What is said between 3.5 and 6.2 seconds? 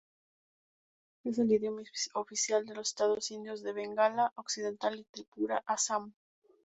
de Bengala Occidental, Tripura y Assam.